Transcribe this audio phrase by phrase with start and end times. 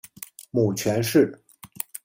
[0.49, 1.39] 母权氏。